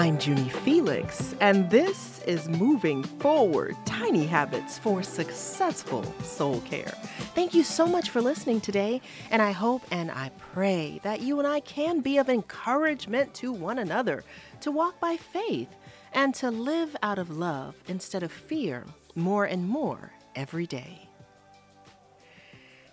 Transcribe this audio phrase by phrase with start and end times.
[0.00, 6.94] I'm Junie Felix, and this is Moving Forward Tiny Habits for Successful Soul Care.
[7.34, 11.38] Thank you so much for listening today, and I hope and I pray that you
[11.38, 14.24] and I can be of encouragement to one another
[14.62, 15.68] to walk by faith
[16.14, 21.10] and to live out of love instead of fear more and more every day.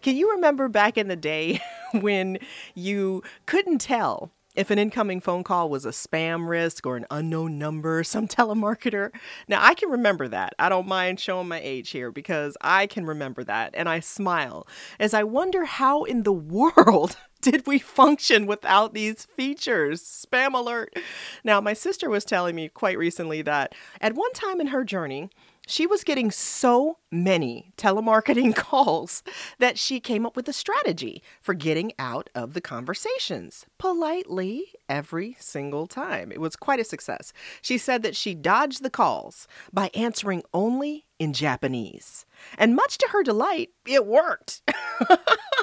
[0.00, 1.60] Can you remember back in the day
[1.92, 2.38] when
[2.74, 7.58] you couldn't tell if an incoming phone call was a spam risk or an unknown
[7.58, 9.10] number, some telemarketer.
[9.48, 10.54] Now, I can remember that.
[10.58, 13.70] I don't mind showing my age here because I can remember that.
[13.74, 14.66] And I smile
[14.98, 20.02] as I wonder how in the world did we function without these features?
[20.02, 20.96] Spam alert.
[21.42, 25.28] Now, my sister was telling me quite recently that at one time in her journey,
[25.66, 29.22] she was getting so many telemarketing calls
[29.58, 35.36] that she came up with a strategy for getting out of the conversations politely every
[35.38, 36.30] single time.
[36.32, 37.32] It was quite a success.
[37.62, 42.26] She said that she dodged the calls by answering only in Japanese.
[42.58, 44.62] And much to her delight, it worked.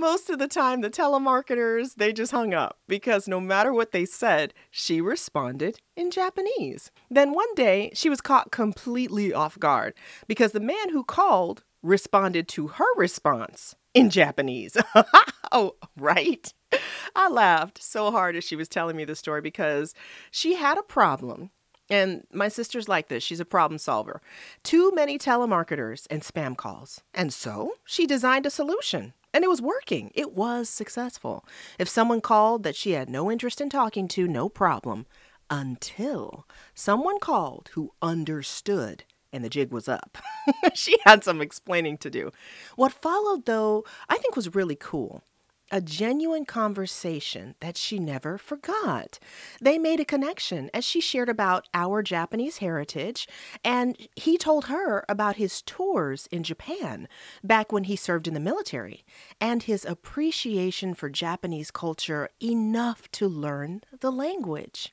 [0.00, 4.06] most of the time the telemarketers they just hung up because no matter what they
[4.06, 9.92] said she responded in japanese then one day she was caught completely off guard
[10.26, 14.76] because the man who called responded to her response in japanese
[15.52, 16.54] oh right
[17.14, 19.94] i laughed so hard as she was telling me the story because
[20.30, 21.50] she had a problem
[21.90, 23.24] and my sister's like this.
[23.24, 24.22] She's a problem solver.
[24.62, 27.02] Too many telemarketers and spam calls.
[27.12, 29.12] And so she designed a solution.
[29.32, 30.10] And it was working.
[30.14, 31.44] It was successful.
[31.78, 35.06] If someone called that she had no interest in talking to, no problem.
[35.48, 40.18] Until someone called who understood and the jig was up.
[40.74, 42.30] she had some explaining to do.
[42.76, 45.22] What followed, though, I think was really cool
[45.70, 49.18] a genuine conversation that she never forgot.
[49.60, 53.28] They made a connection as she shared about our Japanese heritage,
[53.64, 57.08] and he told her about his tours in Japan
[57.44, 59.04] back when he served in the military
[59.40, 64.92] and his appreciation for Japanese culture enough to learn the language.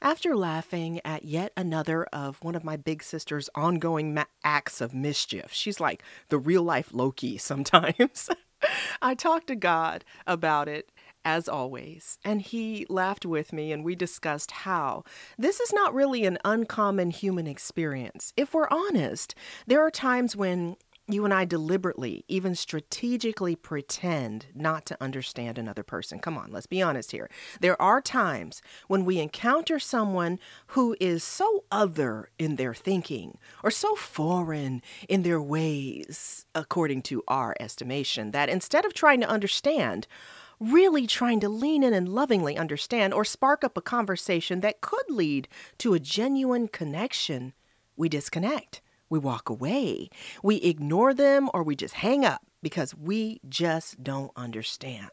[0.00, 4.94] After laughing at yet another of one of my big sister's ongoing ma- acts of
[4.94, 8.30] mischief, she's like the real life Loki sometimes.
[9.02, 10.90] I talked to God about it
[11.24, 15.04] as always, and he laughed with me, and we discussed how
[15.36, 18.32] this is not really an uncommon human experience.
[18.36, 19.34] If we're honest,
[19.66, 20.76] there are times when
[21.08, 26.18] you and I deliberately, even strategically pretend not to understand another person.
[26.18, 27.30] Come on, let's be honest here.
[27.60, 30.38] There are times when we encounter someone
[30.68, 37.24] who is so other in their thinking or so foreign in their ways, according to
[37.26, 40.06] our estimation, that instead of trying to understand,
[40.60, 45.08] really trying to lean in and lovingly understand or spark up a conversation that could
[45.08, 45.48] lead
[45.78, 47.54] to a genuine connection,
[47.96, 50.10] we disconnect we walk away,
[50.42, 55.10] we ignore them, or we just hang up because we just don't understand.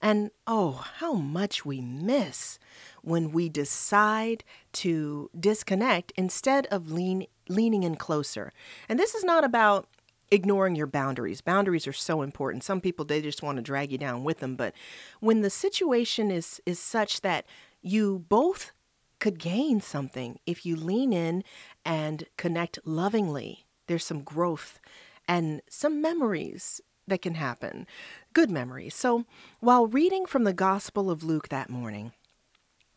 [0.00, 2.58] And oh, how much we miss
[3.02, 8.52] when we decide to disconnect instead of lean, leaning in closer.
[8.88, 9.88] And this is not about
[10.30, 11.40] ignoring your boundaries.
[11.40, 12.64] Boundaries are so important.
[12.64, 14.74] Some people they just want to drag you down with them, but
[15.20, 17.44] when the situation is is such that
[17.82, 18.72] you both
[19.18, 21.44] could gain something if you lean in
[21.84, 23.66] and connect lovingly.
[23.86, 24.80] There's some growth
[25.28, 27.86] and some memories that can happen,
[28.32, 28.94] good memories.
[28.94, 29.24] So
[29.60, 32.12] while reading from the Gospel of Luke that morning,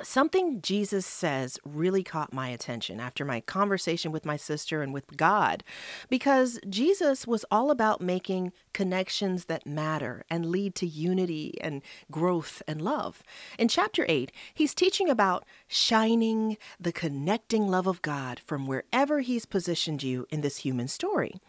[0.03, 5.15] Something Jesus says really caught my attention after my conversation with my sister and with
[5.15, 5.63] God,
[6.09, 12.61] because Jesus was all about making connections that matter and lead to unity and growth
[12.67, 13.23] and love.
[13.57, 19.45] In chapter 8, he's teaching about shining the connecting love of God from wherever he's
[19.45, 21.39] positioned you in this human story.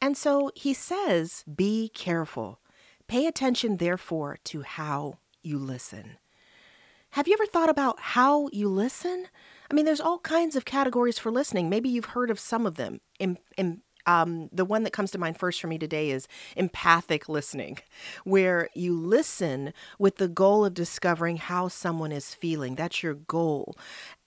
[0.00, 2.60] And so he says, Be careful.
[3.08, 6.18] Pay attention, therefore, to how you listen.
[7.16, 9.28] Have you ever thought about how you listen?
[9.70, 11.70] I mean, there's all kinds of categories for listening.
[11.70, 13.00] Maybe you've heard of some of them.
[13.18, 17.26] In, in, um, the one that comes to mind first for me today is empathic
[17.26, 17.78] listening,
[18.24, 22.74] where you listen with the goal of discovering how someone is feeling.
[22.74, 23.78] That's your goal.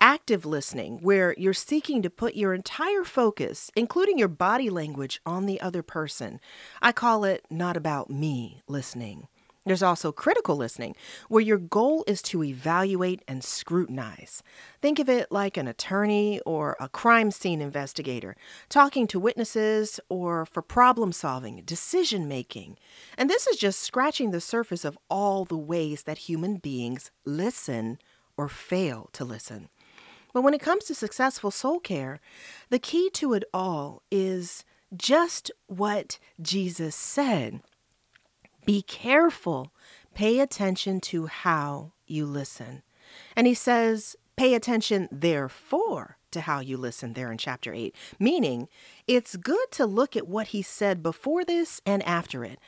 [0.02, 5.46] Active listening, where you're seeking to put your entire focus, including your body language, on
[5.46, 6.40] the other person.
[6.82, 9.28] I call it not about me listening.
[9.70, 10.96] There's also critical listening,
[11.28, 14.42] where your goal is to evaluate and scrutinize.
[14.82, 18.36] Think of it like an attorney or a crime scene investigator,
[18.68, 22.80] talking to witnesses or for problem solving, decision making.
[23.16, 28.00] And this is just scratching the surface of all the ways that human beings listen
[28.38, 29.70] or fail to listen.
[30.34, 32.20] But when it comes to successful soul care,
[32.72, 34.66] the key to it all is
[34.98, 37.62] just what Jesus said.
[38.70, 39.74] Be careful,
[40.14, 42.84] pay attention to how you listen.
[43.36, 48.68] And he says, pay attention, therefore, to how you listen there in chapter 8, meaning
[49.08, 52.60] it's good to look at what he said before this and after it.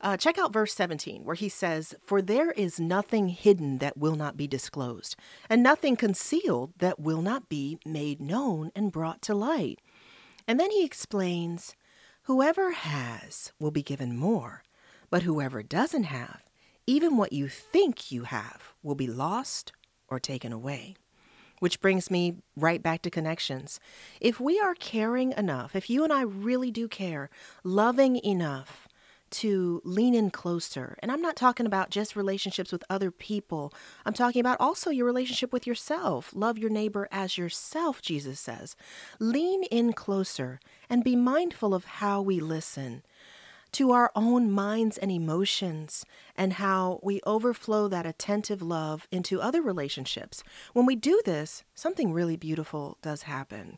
[0.00, 4.16] Uh, check out verse 17, where he says, For there is nothing hidden that will
[4.16, 5.14] not be disclosed,
[5.48, 9.80] and nothing concealed that will not be made known and brought to light.
[10.48, 11.76] And then he explains,
[12.22, 14.64] Whoever has will be given more,
[15.10, 16.42] but whoever doesn't have,
[16.86, 19.72] even what you think you have, will be lost
[20.08, 20.94] or taken away.
[21.58, 23.80] Which brings me right back to connections.
[24.20, 27.30] If we are caring enough, if you and I really do care,
[27.64, 28.86] loving enough
[29.28, 33.72] to lean in closer, and I'm not talking about just relationships with other people,
[34.04, 36.30] I'm talking about also your relationship with yourself.
[36.34, 38.76] Love your neighbor as yourself, Jesus says.
[39.18, 40.60] Lean in closer
[40.90, 43.02] and be mindful of how we listen
[43.76, 49.60] to our own minds and emotions and how we overflow that attentive love into other
[49.60, 50.42] relationships.
[50.72, 53.76] When we do this, something really beautiful does happen.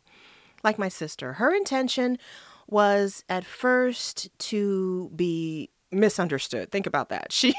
[0.63, 2.17] Like my sister, her intention
[2.65, 6.71] was at first to be misunderstood.
[6.71, 7.33] Think about that.
[7.33, 7.53] She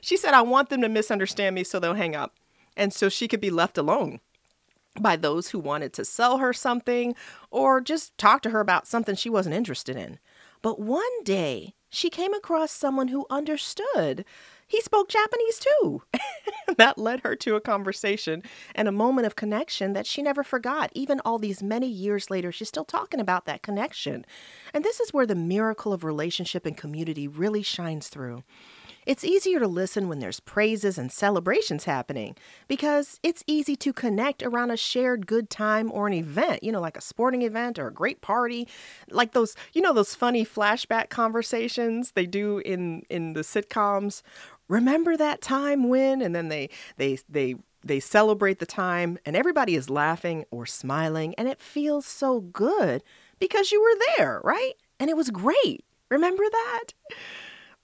[0.00, 2.36] she said I want them to misunderstand me so they'll hang up.
[2.76, 4.20] And so she could be left alone
[5.00, 7.16] by those who wanted to sell her something
[7.50, 10.20] or just talk to her about something she wasn't interested in.
[10.62, 14.24] But one day, she came across someone who understood.
[14.66, 16.02] He spoke Japanese too.
[16.76, 18.42] that led her to a conversation
[18.74, 20.90] and a moment of connection that she never forgot.
[20.92, 24.26] Even all these many years later, she's still talking about that connection.
[24.74, 28.42] And this is where the miracle of relationship and community really shines through.
[29.08, 32.36] It's easier to listen when there's praises and celebrations happening
[32.68, 36.82] because it's easy to connect around a shared good time or an event, you know,
[36.82, 38.68] like a sporting event or a great party,
[39.08, 44.20] like those, you know, those funny flashback conversations they do in in the sitcoms.
[44.68, 46.68] Remember that time when and then they
[46.98, 52.04] they they they celebrate the time and everybody is laughing or smiling and it feels
[52.04, 53.02] so good
[53.38, 54.74] because you were there, right?
[55.00, 55.82] And it was great.
[56.10, 56.84] Remember that?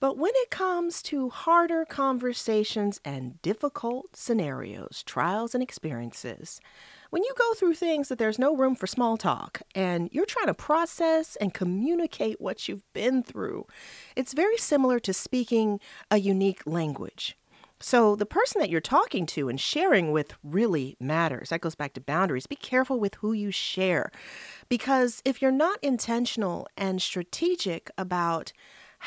[0.04, 6.60] But when it comes to harder conversations and difficult scenarios, trials, and experiences,
[7.08, 10.48] when you go through things that there's no room for small talk and you're trying
[10.48, 13.66] to process and communicate what you've been through,
[14.14, 15.80] it's very similar to speaking
[16.10, 17.38] a unique language.
[17.80, 21.48] So, the person that you're talking to and sharing with really matters.
[21.48, 22.46] That goes back to boundaries.
[22.46, 24.12] Be careful with who you share.
[24.68, 28.52] Because if you're not intentional and strategic about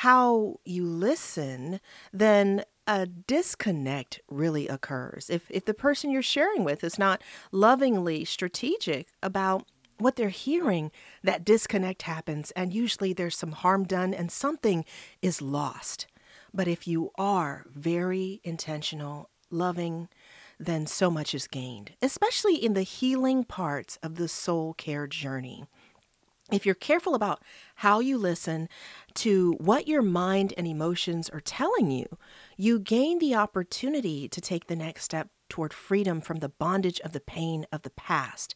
[0.02, 1.80] how you listen,
[2.14, 5.28] then a disconnect really occurs.
[5.28, 9.64] If if the person you're sharing with is not lovingly strategic about
[9.98, 10.92] what they're hearing,
[11.24, 14.86] that disconnect happens and usually there's some harm done and something
[15.24, 16.06] is lost.
[16.54, 20.10] But if you are very intentional, loving,
[20.60, 25.66] then so much is gained, especially in the healing parts of the soul care journey
[26.52, 27.44] if you're careful about
[27.76, 28.70] how you listen
[29.16, 32.18] to what your mind and emotions are telling you,
[32.56, 37.12] you gain the opportunity to take the next step toward freedom from the bondage of
[37.12, 38.56] the pain of the past.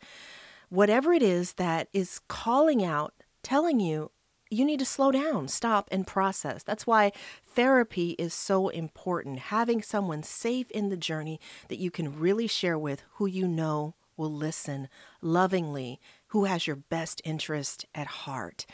[0.70, 3.13] Whatever it is that is calling out,
[3.44, 4.12] telling you,
[4.50, 6.62] you need to slow down, stop, and process.
[6.62, 7.13] That's why
[7.46, 9.39] therapy is so important.
[9.39, 11.39] Having someone safe in the journey
[11.70, 14.89] that you can really share with who you know will listen
[15.22, 16.00] lovingly,
[16.32, 18.66] who has your best interest at heart.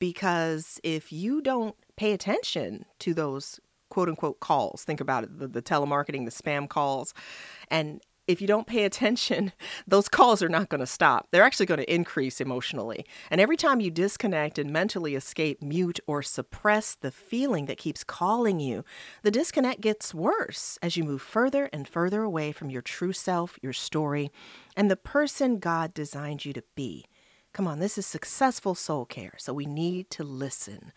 [0.00, 5.46] Because if you don't pay attention to those quote unquote calls, think about it the,
[5.46, 7.14] the telemarketing, the spam calls,
[7.70, 9.52] and if you don't pay attention,
[9.88, 11.28] those calls are not going to stop.
[11.30, 13.04] They're actually going to increase emotionally.
[13.30, 18.04] And every time you disconnect and mentally escape, mute, or suppress the feeling that keeps
[18.04, 18.84] calling you,
[19.22, 23.58] the disconnect gets worse as you move further and further away from your true self,
[23.62, 24.30] your story,
[24.76, 27.06] and the person God designed you to be.
[27.54, 30.92] Come on, this is successful soul care, so we need to listen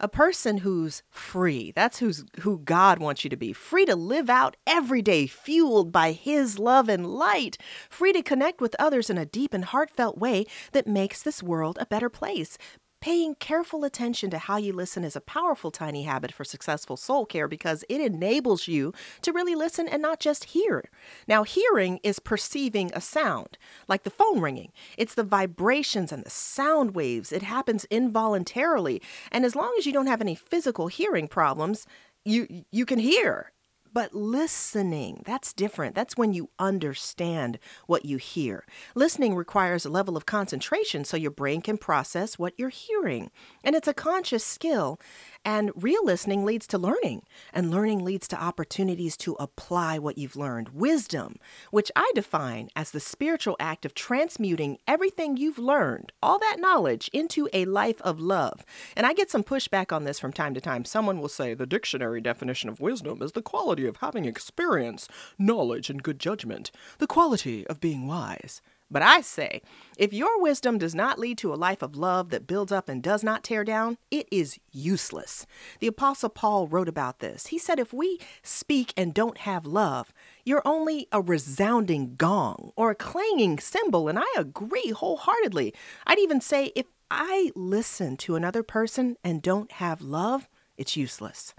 [0.00, 1.72] a person who's free.
[1.74, 3.52] That's who's who God wants you to be.
[3.52, 7.58] Free to live out every day fueled by his love and light.
[7.88, 11.78] Free to connect with others in a deep and heartfelt way that makes this world
[11.80, 12.58] a better place.
[13.04, 17.26] Paying careful attention to how you listen is a powerful tiny habit for successful soul
[17.26, 20.88] care because it enables you to really listen and not just hear.
[21.28, 23.58] Now, hearing is perceiving a sound,
[23.88, 24.72] like the phone ringing.
[24.96, 27.30] It's the vibrations and the sound waves.
[27.30, 29.02] It happens involuntarily.
[29.30, 31.86] And as long as you don't have any physical hearing problems,
[32.24, 33.52] you you can hear
[33.94, 35.94] But listening, that's different.
[35.94, 38.66] That's when you understand what you hear.
[38.96, 43.30] Listening requires a level of concentration so your brain can process what you're hearing.
[43.62, 44.98] And it's a conscious skill.
[45.44, 50.36] And real listening leads to learning, and learning leads to opportunities to apply what you've
[50.36, 50.70] learned.
[50.70, 51.36] Wisdom,
[51.70, 57.10] which I define as the spiritual act of transmuting everything you've learned, all that knowledge,
[57.12, 58.64] into a life of love.
[58.96, 60.84] And I get some pushback on this from time to time.
[60.84, 65.08] Someone will say the dictionary definition of wisdom is the quality of having experience,
[65.38, 68.62] knowledge, and good judgment, the quality of being wise.
[68.90, 69.62] But I say,
[69.96, 73.02] if your wisdom does not lead to a life of love that builds up and
[73.02, 75.46] does not tear down, it is useless.
[75.80, 77.48] The Apostle Paul wrote about this.
[77.48, 80.12] He said, if we speak and don't have love,
[80.44, 84.08] you're only a resounding gong or a clanging cymbal.
[84.08, 85.74] And I agree wholeheartedly.
[86.06, 91.54] I'd even say, if I listen to another person and don't have love, it's useless.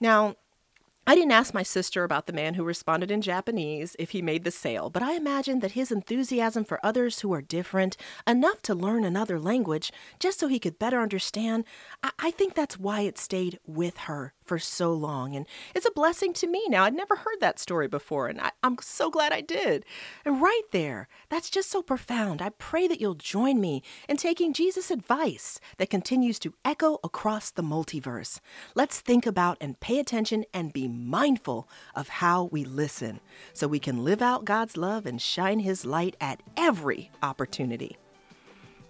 [0.00, 0.36] Now,
[1.08, 4.44] I didn't ask my sister about the man who responded in Japanese if he made
[4.44, 7.96] the sale, but I imagine that his enthusiasm for others who are different,
[8.26, 11.64] enough to learn another language just so he could better understand,
[12.02, 15.36] I, I think that's why it stayed with her for so long.
[15.36, 16.84] And it's a blessing to me now.
[16.84, 19.84] I'd never heard that story before, and I, am so glad I did.
[20.24, 22.40] And right there, that's just so profound.
[22.40, 27.50] I pray that you'll join me in taking Jesus' advice that continues to echo across
[27.50, 28.40] the multiverse.
[28.74, 33.20] Let's think about and pay attention and be mindful of how we listen
[33.52, 37.98] so we can live out God's love and shine His light at every opportunity.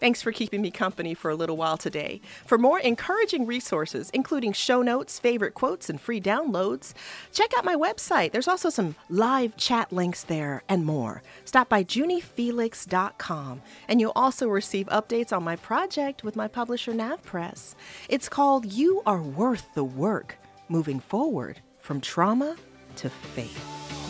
[0.01, 2.21] Thanks for keeping me company for a little while today.
[2.47, 6.95] For more encouraging resources, including show notes, favorite quotes, and free downloads,
[7.33, 8.33] check out my website.
[8.33, 11.23] There's also some live chat links there and more.
[11.45, 17.75] Stop by juniefelix.com and you'll also receive updates on my project with my publisher NavPress.
[18.09, 20.39] It's called You Are Worth the Work
[20.69, 22.57] Moving Forward from Trauma
[22.97, 24.08] to Faith.